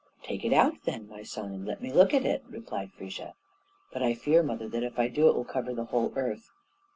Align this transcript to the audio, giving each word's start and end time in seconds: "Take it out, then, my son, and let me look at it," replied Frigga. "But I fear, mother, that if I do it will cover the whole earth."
"Take 0.23 0.43
it 0.43 0.51
out, 0.51 0.83
then, 0.85 1.07
my 1.07 1.21
son, 1.21 1.51
and 1.51 1.63
let 1.67 1.79
me 1.79 1.93
look 1.93 2.11
at 2.11 2.25
it," 2.25 2.43
replied 2.49 2.91
Frigga. 2.91 3.35
"But 3.93 4.01
I 4.01 4.15
fear, 4.15 4.41
mother, 4.41 4.67
that 4.67 4.81
if 4.81 4.97
I 4.97 5.09
do 5.09 5.27
it 5.29 5.35
will 5.35 5.45
cover 5.45 5.75
the 5.75 5.85
whole 5.85 6.11
earth." 6.15 6.49